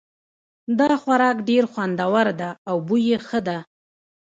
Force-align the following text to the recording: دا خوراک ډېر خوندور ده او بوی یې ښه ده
دا 0.79 0.87
خوراک 1.01 1.37
ډېر 1.49 1.63
خوندور 1.71 2.27
ده 2.39 2.49
او 2.69 2.77
بوی 2.87 3.01
یې 3.09 3.17
ښه 3.27 3.39
ده 3.47 3.57